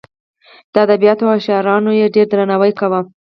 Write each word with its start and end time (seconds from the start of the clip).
د 0.73 0.75
ادبیاتو 0.85 1.23
او 1.33 1.39
شاعرانو 1.45 1.91
یې 1.99 2.13
ډېر 2.15 2.27
درناوی 2.29 2.71
کاوه. 2.79 2.99